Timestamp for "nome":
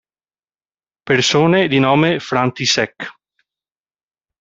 1.77-2.19